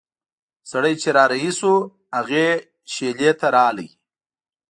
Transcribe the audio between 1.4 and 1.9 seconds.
شو